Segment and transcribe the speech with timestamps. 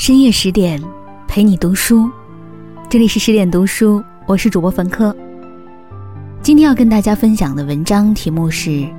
[0.00, 0.82] 深夜十点，
[1.28, 2.10] 陪你读书。
[2.88, 5.14] 这里是十点读书，我是主播冯科。
[6.40, 8.70] 今天要跟大家分享的文章题目是《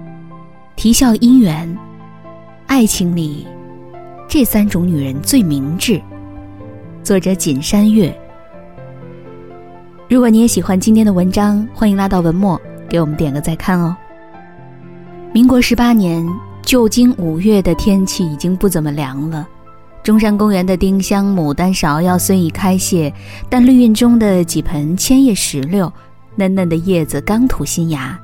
[0.75, 1.67] 啼笑姻缘》，
[2.67, 3.47] 爱情里
[4.29, 5.99] 这三种女人最明智。
[7.01, 8.15] 作者锦山月。
[10.08, 13.97] 如果你也喜欢今天的文章，欢迎拉到文末给我们点个再看哦。
[15.33, 16.23] 民国十八年，
[16.62, 19.48] 旧经五月的天气已经不怎么凉了。
[20.04, 23.14] 中山公园的丁香、牡丹、芍药虽已开谢，
[23.48, 25.92] 但绿荫中的几盆千叶石榴，
[26.36, 28.20] 嫩嫩的叶子刚吐新芽。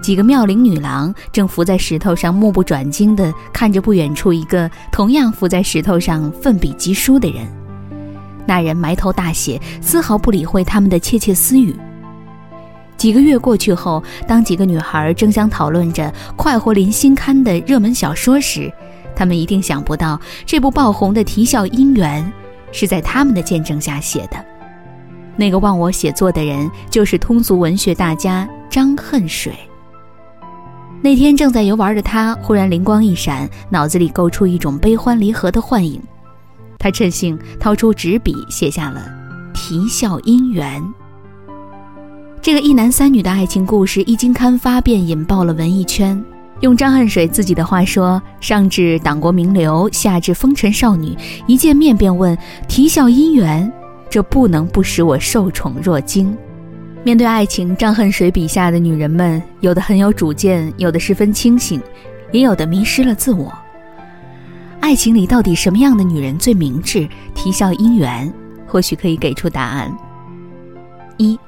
[0.00, 7.46] 几个妙龄女郎正伏在石头上，目不转睛地看着不远处一个同样伏在石头上奋笔疾书的人。
[8.46, 11.76] 那人埋头大写，丝毫不理会他们的窃窃私语。
[12.96, 16.04] 几个月过去后，当几个女孩争相讨论着
[16.36, 18.72] 《快活林》新刊的热门小说时，
[19.16, 22.22] 他们一定想不到，这部爆红的《啼笑姻缘》
[22.78, 24.36] 是在他们的见证下写的。
[25.34, 29.54] 那个忘我写作的人，就是通俗文学大家张恨水。
[31.02, 36.00] 那天正在游玩的他，忽然灵光一闪，脑子里构出一种悲欢离合的幻影。
[36.78, 39.00] 他趁兴掏出纸笔，写下了
[39.52, 40.82] 《啼笑姻缘》。
[42.40, 46.22] 这个一男三女的爱情故事一经刊发，便引爆了文艺圈。
[46.60, 51.14] 用张恨水自己的话说：“上至党国名流，下至风尘少女，
[51.46, 53.70] 一见面便问啼笑姻缘，
[54.08, 56.34] 这不能不使我受宠若惊。”
[57.04, 61.80] 面对爱情，张恨水笔下的女人们，有的很有主见，有的十分清醒，
[62.32, 63.52] 也有的迷失了自我。
[64.80, 67.06] 爱情里到底什么样的女人最明智？
[67.34, 68.32] 啼笑姻缘
[68.66, 69.94] 或许可以给出答案。
[71.18, 71.38] 一，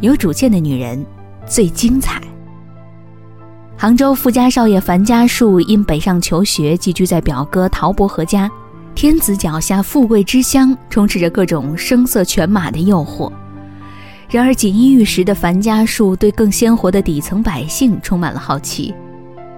[0.00, 1.04] 有主见的女人
[1.46, 2.20] 最精彩。
[3.82, 8.48] 杭州富家少爷樊家树因北上求学，寄居在表哥陶伯和家。
[8.94, 13.28] 天子脚下，富贵之乡，充斥着各种声色犬马的诱惑。
[14.30, 18.94] 然而锦衣玉食的樊家树对更鲜活的底层百姓充满了好奇。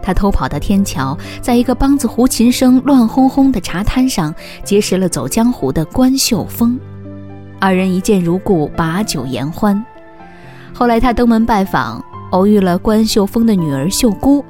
[0.03, 4.34] 他偷跑到天桥，在一个梆子胡琴声乱哄哄的茶摊上，
[4.65, 6.81] 结识了走江湖的关秀峰。
[7.60, 9.84] 二人一见如故，把酒言欢。
[10.72, 12.03] 后来他登门拜访。
[12.34, 14.45] 偶遇了关秀峰的女儿秀姑，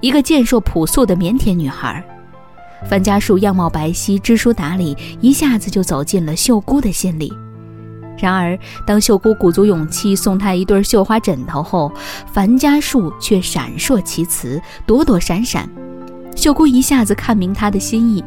[0.00, 2.04] 一个健硕朴素的腼腆女孩。
[2.90, 7.32] 樊家树样貌白皙，知书达理，一下子就走进了秀姑的心里。
[8.18, 11.92] 然而，当秀姑鼓足勇气送他一对绣花枕头后，
[12.32, 15.70] 樊家树却闪烁其词，躲躲闪闪。
[16.34, 18.24] 秀姑一下子看明他的心意。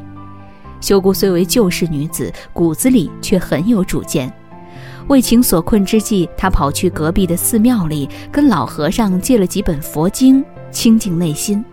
[0.80, 4.32] 秀姑虽为旧式女子，骨子里却很有主见。
[5.08, 11.64] 为情所困之际，他跑去隔壁的寺庙里，跟老和尚借了几本佛经，清净内心。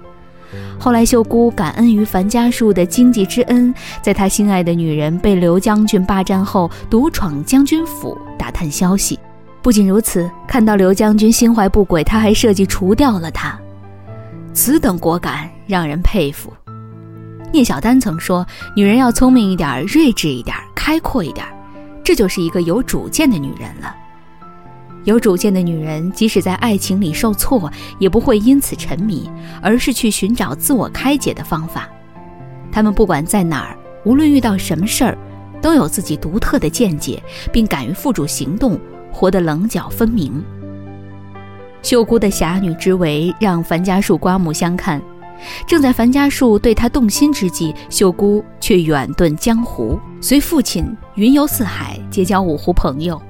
[0.79, 9.19] 后来，秀姑感恩于樊家树的经济之恩，在他心爱的女人被刘将军霸占后，独闯将军府打探消息。
[9.63, 13.59] 不仅如此，看到刘将军心怀不轨，他还设计除掉了他。
[14.53, 16.53] 此等果敢，让人佩服。
[17.51, 21.47] 聂小丹曾说：“女人要聪明一点，睿智一点，开阔一点。”
[22.05, 23.95] 这就是一个有主见的女人了。
[25.05, 29.29] 有主见的女人，即使在爱情里受挫，也不会因此沉迷，
[29.61, 31.89] 而是去寻找自我开解的方法。
[32.71, 35.19] 她们不管在哪儿，无论遇到什么事儿，
[35.61, 37.21] 都有自己独特的见解，
[37.53, 38.79] 并敢于付诸行动，
[39.13, 40.43] 活得棱角分明。
[41.83, 45.03] 秀姑的侠女之为让樊家树刮目相看。
[45.67, 53.21] 正在樊家树对他动心之际，秀姑却远遁江湖，随父亲云游四海，结交五湖朋友。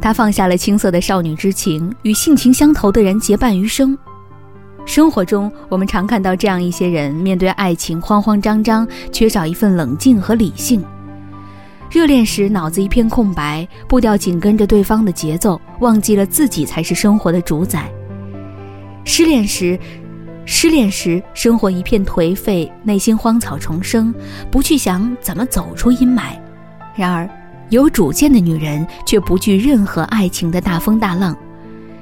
[0.00, 3.98] 他放下了青涩的少女之情，与性情相投的人结伴余生。
[4.86, 10.84] 生活中，我们常看到这样一些人，面对爱情慌慌张张，缺少一份冷静和理性。
[11.90, 17.90] 热恋时脑子一片空白，步调紧跟着对方的节奏，忘记了自己才是生活的主宰。
[19.04, 19.78] 失恋时。
[20.44, 24.12] 失恋时，生活一片颓废，内心荒草丛生，
[24.50, 26.36] 不去想怎么走出阴霾。
[26.94, 27.28] 然而，
[27.70, 31.36] 有主见的女人却不惧任何爱情的大风大浪。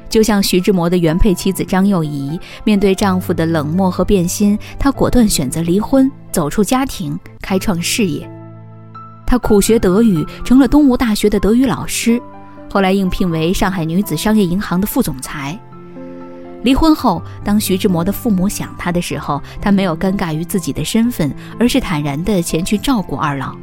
[0.09, 8.29] 就像徐志摩的原配妻子张幼仪，面对丈夫的冷漠和变心，她果断选择离婚，走出家庭，开创事业。
[9.25, 12.21] 她苦学德语，成了东吴大学的德语老师，
[12.69, 15.57] 后来应聘为上海女子商业银行的副总裁。
[16.65, 23.55] 离婚后，当徐志摩的父母想他的时候，他没有尴尬于自己的身份，而是坦然地前去照顾二老。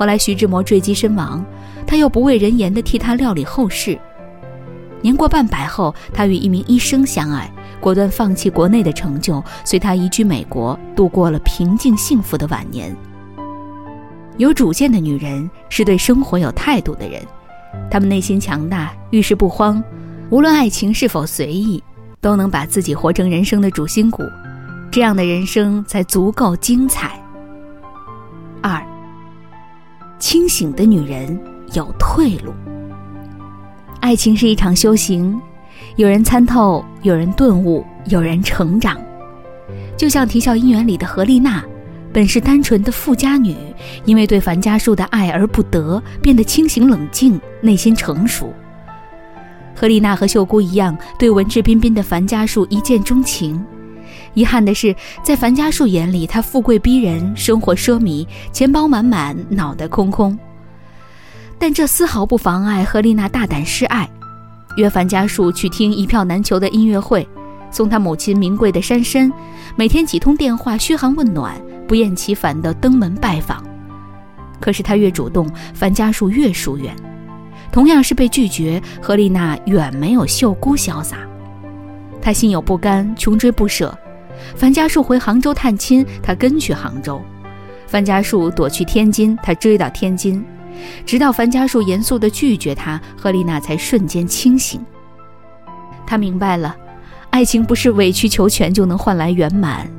[0.00, 1.44] 后来徐志摩坠机身亡，
[1.86, 3.98] 他又不畏人言地替他料理后事。
[5.02, 12.96] 年过半百后，他与一名医生相爱，果断放弃国内的成就，随他移居美国，度过了平静幸福的晚年。
[14.38, 17.22] 有主见的女人是对生活有态度的人，
[17.90, 19.84] 她们内心强大，遇事不慌，
[20.30, 21.82] 无论爱情是否随意，
[22.22, 24.22] 都能把自己活成人生的主心骨，
[24.90, 27.22] 这样的人生才足够精彩。
[28.62, 28.82] 二，
[30.20, 31.36] 清醒的女人
[31.72, 32.52] 有退路。
[34.00, 35.40] 爱情是一场修行，
[35.96, 38.96] 有人参透，有人顿悟，有人成长。
[39.96, 41.64] 就像《啼笑姻缘》里的何丽娜。
[42.12, 43.54] 本是单纯的富家女，
[44.04, 48.52] 因为对樊家树的爱而不得，变得清醒冷静，内心成熟。
[49.76, 53.64] 何丽娜和秀姑一样，对文质彬彬的樊家树一见钟情。
[54.34, 60.38] 遗憾的是，在樊家树眼里，他富贵逼人，生活奢靡，钱包满满，脑袋空空。
[61.58, 64.08] 但这丝毫不妨碍何丽娜大胆示爱，
[64.76, 67.28] 约樊家树去听一票难求的音乐会，
[67.70, 69.32] 送他母亲名贵的山参，
[69.76, 71.60] 每天几通电话嘘寒问暖。
[71.88, 73.64] 不厌其烦地登门拜访，
[74.60, 76.94] 可是他越主动，樊家树越疏远。
[77.72, 81.16] 同样是被拒绝，何丽娜远没有秀姑潇洒。
[82.22, 83.92] 她心有不甘，穷追不舍。
[84.56, 87.20] 樊家树回杭州探亲，他跟去杭州；
[87.86, 90.44] 樊家树躲去天津，他追到天津。
[91.04, 94.80] 直到樊家树严肃地拒绝他，何丽娜才瞬间清醒。
[96.06, 96.76] 她明白了，
[97.30, 99.90] 爱情不是委曲求全就能换来圆满。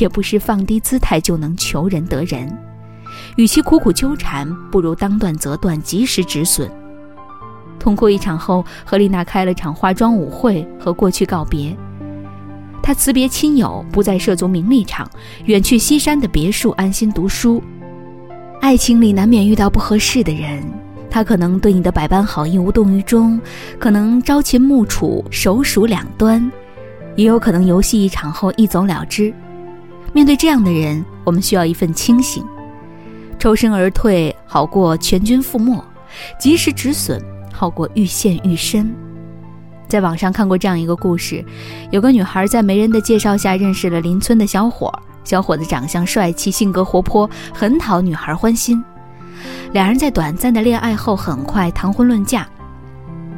[0.00, 2.50] 也不是放低姿态就能求人得人，
[3.36, 6.66] 与其苦苦纠缠，不如当断则断，及时止损。
[7.78, 11.76] 痛哭一场后，何丽娜开了场化妆舞会，和过去告别。
[12.82, 15.08] 他辞别亲友，不再涉足名利场，
[15.44, 17.62] 远去西山的别墅，安心读书。
[18.60, 20.62] 爱情里难免遇到不合适的人，
[21.08, 23.40] 他可能对你的百般好意无动于衷，
[23.78, 26.50] 可能朝秦暮楚，手鼠两端，
[27.14, 29.32] 也有可能游戏一场后一走了之。
[30.12, 32.44] 面对这样的人，我们需要一份清醒，
[33.38, 35.82] 抽身而退好过全军覆没，
[36.38, 38.92] 及时止损好过愈陷愈深。
[39.92, 41.44] 在网上看过这样一个故事，
[41.90, 44.90] 有个女孩在媒人的介绍下认识了邻村的小伙，
[45.22, 48.82] 小伙子长相帅气，性格活泼，很讨女孩欢心。
[49.72, 52.48] 两人在短暂的恋爱后，很快谈婚论嫁。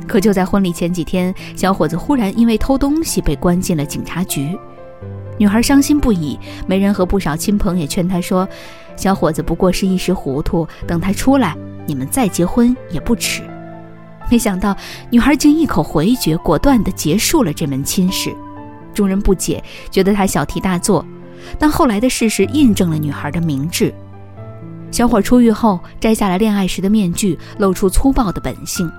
[0.07, 4.57] 可就在婚礼前几天，小伙子忽然因为偷东西被关进了警察局。
[5.37, 8.49] 女孩伤心不已，媒人和不少亲朋也劝她说
[8.95, 13.43] ：“小伙子不过是一时糊涂，等他出来，你们再结婚也不迟。”
[14.35, 14.77] 没想到，
[15.11, 18.35] 女孩竟一口回绝，果断地结束了这门亲事。
[18.93, 21.07] 众人不解，觉得她小题大做，
[21.57, 23.95] 但后来的事实印证了女孩的明智。
[24.91, 28.91] 小伙出狱后，摘下了恋爱时的面具，露出粗暴的本性。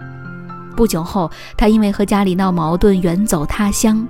[0.73, 4.07] 不久后，他因为和家里闹矛盾，远走他乡。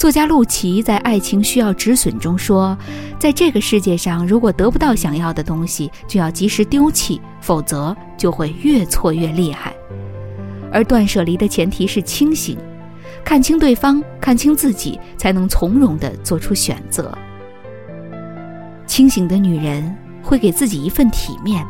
[0.00, 2.74] 作家陆琪在《爱情需要止损》中说
[3.20, 9.74] ：“在这个世界上，如果得不到想要的东西，就要及时丢弃，否则就会越错越厉害。
[10.72, 12.56] 而断舍离的前提是清醒，
[13.22, 17.12] 看清对方，看清自己，才能从容地做出选择。
[18.86, 21.62] 清醒的女人会给自己一份体面，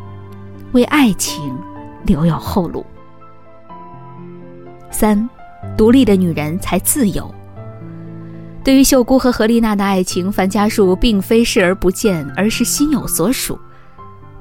[0.71, 1.53] 为爱情
[2.05, 2.85] 留有后路。
[4.89, 5.29] 三，
[5.77, 7.29] 独立的女人才自由。”
[8.63, 13.59] 对于秀姑和何丽娜的爱情，樊家树并非视而不见，而是心有所属。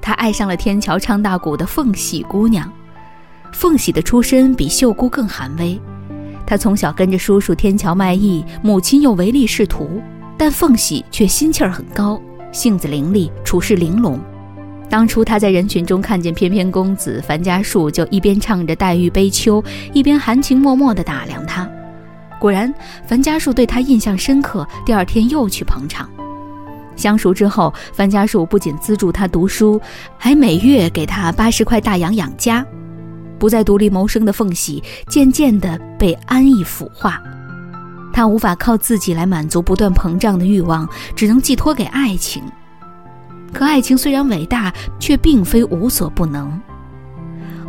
[0.03, 2.71] 他爱上了天桥唱大鼓的凤喜姑娘。
[3.53, 5.81] 凤喜的出身比秀姑更寒微，
[6.47, 10.03] 她从小跟着叔叔天桥卖艺，母亲又唯利是图，
[10.37, 12.21] 但凤喜却心气儿很高，
[12.53, 14.21] 性子伶俐，处事玲珑。
[14.91, 21.67] 当初她在人群中看见翩翩公子樊家树，就一边唱着黛玉悲秋，一边含情脉脉地打量他。
[22.41, 22.73] 果然，
[23.07, 24.67] 樊家树对他印象深刻。
[24.85, 26.09] 第二天又去捧场。
[26.97, 29.81] 相熟之后，樊家树不仅资助他读书，
[30.19, 32.67] 还每月给他八十块大洋养家。
[33.39, 37.23] 不再独立谋生的凤喜，渐渐地被安逸腐化。
[38.13, 42.43] 他无法靠自己来满足不断膨胀的欲望，只能寄托给爱情。
[43.53, 46.61] 可爱情虽然伟大，却并非无所不能。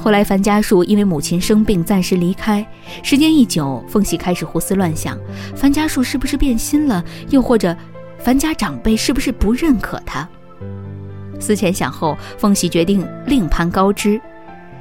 [0.02, 2.66] 后来，樊家树因为母亲生病暂时离开。
[3.04, 5.16] 时间一久，凤喜开始胡思乱想：
[5.56, 7.04] 樊家树是不是变心了？
[7.30, 7.78] 又或者，
[8.18, 10.28] 樊家长辈是不是不认可他？
[11.40, 14.20] 思前想后，凤喜决定另攀高枝。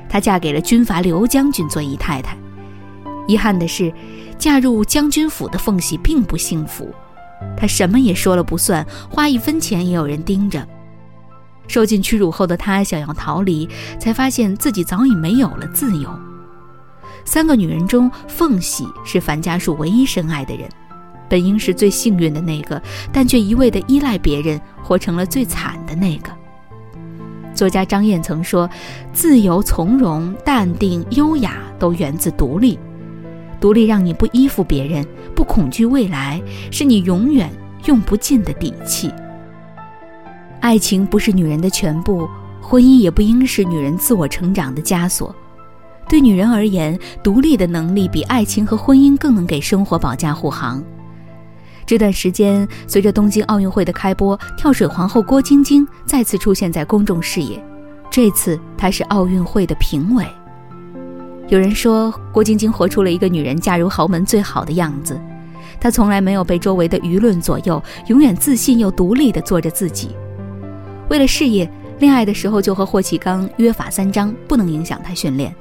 [0.08, 2.34] 她嫁给了军阀刘将军做姨太太。
[3.28, 3.92] 遗憾的是，
[4.38, 6.88] 嫁入将军府的凤喜并不幸福。
[7.58, 10.66] 她什么也说了不算，花一分钱也有人盯着。
[11.70, 13.68] 受尽屈辱后的她想要逃离，
[14.00, 16.10] 才发现自己早已没有了自由。
[17.24, 20.68] 三个女人中，凤喜是樊家树唯一深爱的人，
[21.28, 26.32] 本应是最幸运的那个，但却一味的依赖别人，活成了最惨的那个。
[27.54, 28.68] 作家张燕曾说
[29.14, 32.76] ：“自由、从容、淡定、优雅，都源自独立。
[33.60, 37.48] 独立让你不依附别人，不恐惧未来，是你永远
[37.84, 39.12] 用不尽的底气。
[40.60, 42.28] 爱情不是女人的全部，
[42.60, 45.34] 婚姻也不应是女人自我成长的枷锁。
[46.08, 50.82] 对女人而言，独立的能力比爱情和婚姻更能给生活保驾护航。”
[51.86, 57.60] 这段时间，随着东京奥运会的开播，跳水皇后郭晶晶再次出现在公众视野。
[58.10, 60.24] 这次，她是奥运会的评委。
[61.48, 65.18] 有人说，郭晶晶活出了一个女人嫁入豪门最好的样子。
[65.80, 70.10] 她从来没有被周围的舆论左右，永远自信又独立地做着自己。
[71.10, 75.52] 为了事业，恋爱的时候就和霍启刚约法三章，不能影响他训练。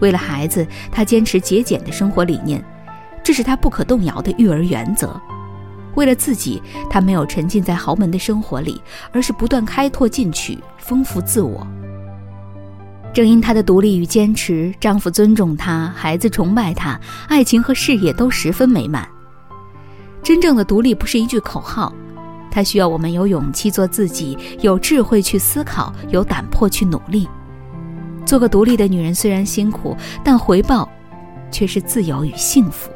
[0.00, 2.64] 为了孩子，她坚持节俭的生活理念，
[3.22, 5.20] 这是她不可动摇的育儿原则。
[5.94, 8.80] 为了自己，她没有沉浸在豪门的生活里，
[9.12, 11.66] 而是不断开拓进取，丰富自我。
[13.12, 19.06] 正因她的独立与坚持，丈夫尊重她，孩子崇拜她，爱情和事业都十分美满。
[20.22, 21.92] 真正的独立不是一句口号，
[22.58, 27.28] 它需要我们有勇气做自己，有智慧去思考，有胆魄去努力。
[28.26, 30.88] 做个独立的女人虽然辛苦，但回报
[31.52, 32.90] 却是自由与幸福。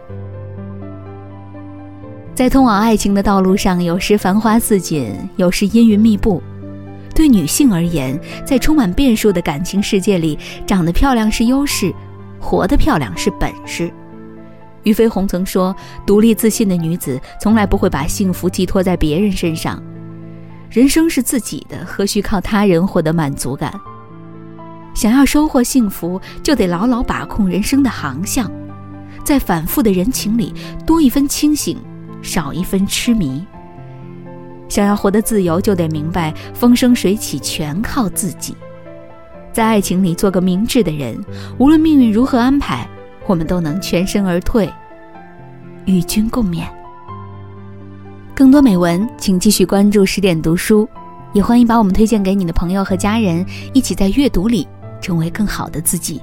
[2.34, 6.42] 在通往爱情的道路上，有时繁花似锦，有时阴云密布。
[7.14, 11.94] 对女性而言，在充满变数的感情世界里，长得漂亮是优势，
[12.40, 13.94] 活得漂亮是本事。
[14.82, 15.74] 俞飞鸿曾说
[16.06, 19.82] ：“独立自信的女子，从来不会把幸福寄托在别人身上。
[20.70, 23.72] 人生是自己的，何须靠他人获得满足感？
[24.94, 28.50] 想要收获幸福，就得牢牢把控人生的航向，
[29.24, 30.52] 在反复的人情里，
[30.86, 31.76] 多一分清醒。”
[32.22, 33.44] 少一分痴迷。
[34.68, 38.54] 想要活得自由，就得明白风生水起全靠自己。
[39.52, 41.20] 在爱情里做个明智的人，
[41.58, 42.88] 无论命运如何安排，
[43.26, 44.68] 我们都能全身而退，
[45.84, 46.64] 与君共勉。
[48.34, 50.88] 更多美文，请继续关注十点读书，
[51.32, 54.66] 也欢迎把我们推荐给你的朋友和家人，一起在阅读里
[55.00, 56.20] 成为更好的自己。